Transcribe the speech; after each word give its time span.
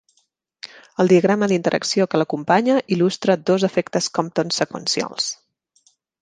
El 1.03 1.11
diagrama 1.11 1.49
d'interacció 1.51 2.07
que 2.13 2.21
l'acompanya 2.21 2.77
il·lustra 2.97 3.37
dos 3.51 3.67
efectes 3.69 4.09
Compton 4.19 4.55
seqüencials. 4.57 5.29